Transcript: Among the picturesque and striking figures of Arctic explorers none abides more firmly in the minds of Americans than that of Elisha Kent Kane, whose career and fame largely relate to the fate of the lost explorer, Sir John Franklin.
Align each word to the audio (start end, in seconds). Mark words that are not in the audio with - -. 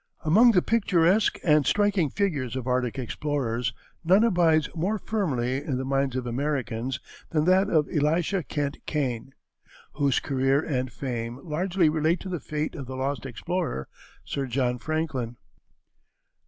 Among 0.25 0.53
the 0.53 0.63
picturesque 0.63 1.37
and 1.43 1.63
striking 1.63 2.09
figures 2.09 2.55
of 2.55 2.65
Arctic 2.65 2.97
explorers 2.97 3.71
none 4.03 4.23
abides 4.23 4.67
more 4.75 4.97
firmly 4.97 5.57
in 5.63 5.77
the 5.77 5.85
minds 5.85 6.15
of 6.15 6.25
Americans 6.25 6.99
than 7.29 7.45
that 7.45 7.69
of 7.69 7.87
Elisha 7.87 8.41
Kent 8.41 8.79
Kane, 8.87 9.35
whose 9.93 10.19
career 10.19 10.59
and 10.59 10.91
fame 10.91 11.39
largely 11.43 11.87
relate 11.87 12.19
to 12.21 12.29
the 12.29 12.39
fate 12.39 12.73
of 12.73 12.87
the 12.87 12.95
lost 12.95 13.27
explorer, 13.27 13.87
Sir 14.25 14.47
John 14.47 14.79
Franklin. 14.79 15.37